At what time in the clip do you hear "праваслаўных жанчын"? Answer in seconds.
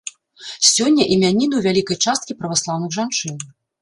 2.41-3.33